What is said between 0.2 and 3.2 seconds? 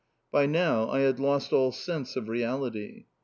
By now I had lost all sense of reality.